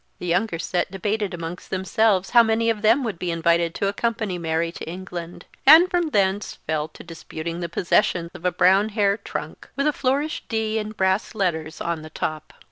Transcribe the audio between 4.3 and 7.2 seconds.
Mary to England, and from thence fell to